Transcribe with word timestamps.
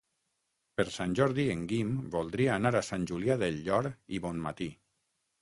Per 0.79 0.85
Sant 0.95 1.11
Jordi 1.19 1.45
en 1.55 1.61
Guim 1.73 1.91
voldria 2.15 2.57
anar 2.57 2.73
a 2.81 2.83
Sant 2.89 3.07
Julià 3.13 3.37
del 3.45 3.61
Llor 3.69 3.93
i 4.19 4.25
Bonmatí. 4.27 4.71